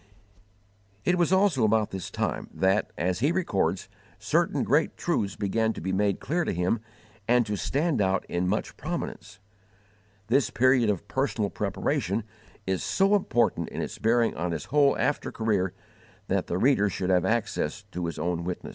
[1.05, 5.81] It was also about this time that, as he records, certain great truths began to
[5.81, 6.79] be made clear to him
[7.27, 9.37] and to stand out in much prominence.
[10.25, 12.23] This period of personal preparation
[12.65, 15.71] is so important in its bearing on his whole after career
[16.29, 18.69] that the reader should have access to his own witness.